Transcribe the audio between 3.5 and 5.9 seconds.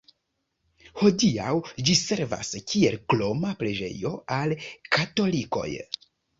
preĝejo al katolikoj.